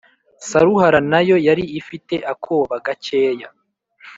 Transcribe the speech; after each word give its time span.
Saruhara 0.49 0.99
na 1.11 1.19
yo 1.29 1.35
yari 1.47 1.63
ifite 1.79 2.15
akoba 2.33 2.73
gacyeya 2.85 3.49